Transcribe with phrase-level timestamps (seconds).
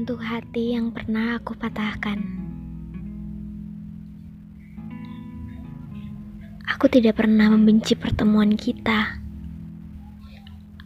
[0.00, 2.24] Teruntuk hati yang pernah aku patahkan.
[6.72, 9.20] Aku tidak pernah membenci pertemuan kita.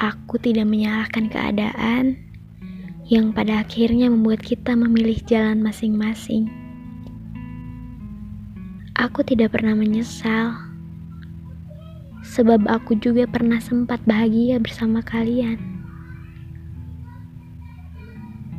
[0.00, 2.16] Aku tidak menyalahkan keadaan
[3.04, 6.48] yang pada akhirnya membuat kita memilih jalan masing-masing.
[8.96, 10.56] Aku tidak pernah menyesal,
[12.24, 15.81] sebab aku juga pernah sempat bahagia bersama kalian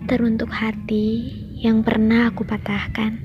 [0.03, 1.31] teruntuk hati
[1.63, 3.23] yang pernah aku patahkan.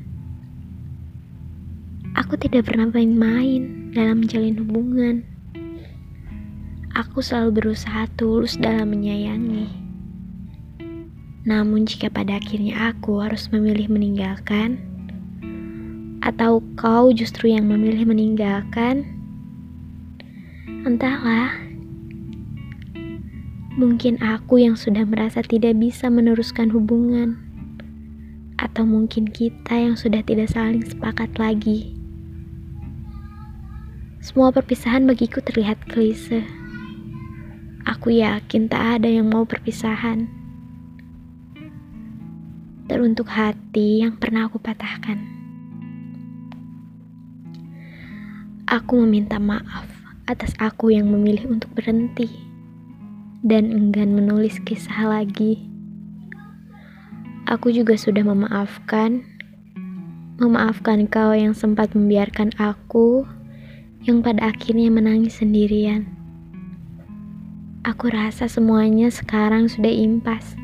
[2.14, 5.27] Aku tidak pernah main-main dalam menjalin hubungan.
[6.95, 9.70] Aku selalu berusaha tulus dalam menyayangi.
[11.46, 14.79] Namun jika pada akhirnya aku harus memilih meninggalkan,
[16.23, 19.02] atau kau justru yang memilih meninggalkan,
[20.87, 21.68] entahlah
[23.79, 27.38] Mungkin aku yang sudah merasa tidak bisa meneruskan hubungan,
[28.59, 31.95] atau mungkin kita yang sudah tidak saling sepakat lagi.
[34.18, 36.43] Semua perpisahan bagiku terlihat klise.
[37.87, 40.26] Aku yakin tak ada yang mau perpisahan.
[42.90, 45.23] Teruntuk hati yang pernah aku patahkan.
[48.66, 49.87] Aku meminta maaf
[50.26, 52.48] atas aku yang memilih untuk berhenti
[53.47, 55.63] dan enggan menulis kisah lagi.
[57.47, 59.25] Aku juga sudah memaafkan,
[60.37, 63.25] memaafkan kau yang sempat membiarkan aku
[64.05, 66.06] yang pada akhirnya menangis sendirian.
[67.87, 70.59] Aku rasa semuanya sekarang sudah impas.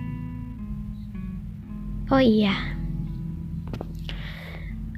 [2.12, 2.52] Oh iya,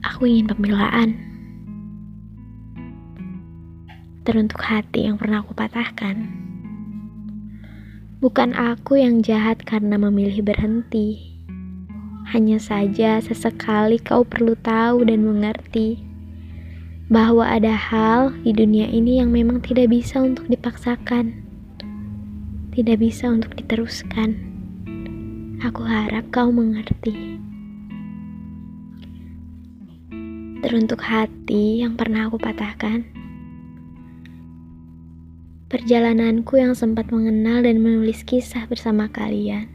[0.03, 1.11] aku ingin pembelaan.
[4.27, 6.46] Teruntuk hati yang pernah aku patahkan.
[8.17, 11.37] Bukan aku yang jahat karena memilih berhenti.
[12.33, 16.01] Hanya saja sesekali kau perlu tahu dan mengerti
[17.13, 21.45] bahwa ada hal di dunia ini yang memang tidak bisa untuk dipaksakan.
[22.73, 24.33] Tidak bisa untuk diteruskan.
[25.61, 27.37] Aku harap kau mengerti.
[30.65, 33.05] Teruntuk hati yang pernah aku patahkan,
[35.67, 39.67] Perjalananku yang sempat mengenal dan menulis kisah bersama kalian,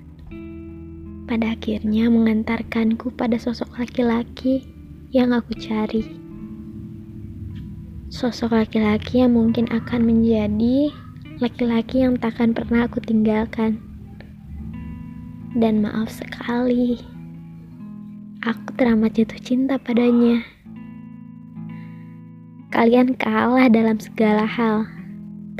[1.27, 4.63] pada akhirnya mengantarkanku pada sosok laki-laki
[5.11, 6.07] yang aku cari.
[8.07, 10.95] Sosok laki-laki yang mungkin akan menjadi
[11.43, 13.75] laki-laki yang takkan pernah aku tinggalkan.
[15.59, 17.03] Dan maaf sekali,
[18.47, 20.39] aku teramat jatuh cinta padanya.
[22.71, 25.00] Kalian kalah dalam segala hal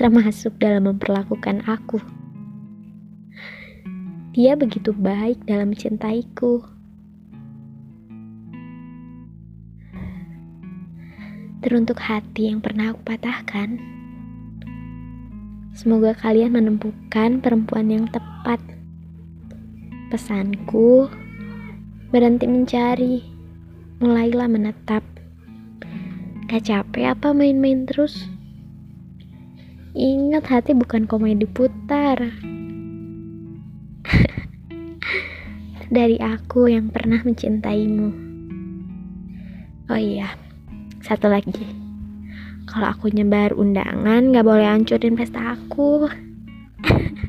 [0.01, 2.01] termasuk dalam memperlakukan aku.
[4.33, 6.65] Dia begitu baik dalam mencintaiku.
[11.61, 13.77] Teruntuk hati yang pernah aku patahkan,
[15.77, 18.57] semoga kalian menemukan perempuan yang tepat.
[20.09, 21.05] Pesanku,
[22.09, 23.21] berhenti mencari,
[24.01, 25.05] mulailah menetap.
[26.49, 28.40] Gak capek apa main-main terus?
[29.91, 32.15] Ingat hati bukan komedi putar.
[35.91, 38.09] Dari aku yang pernah mencintaimu.
[39.91, 40.31] Oh iya,
[41.03, 41.67] satu lagi.
[42.71, 46.07] Kalau aku nyebar undangan, gak boleh hancurin pesta aku.